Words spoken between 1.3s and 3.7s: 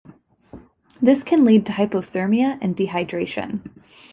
lead to hypothermia and dehydration.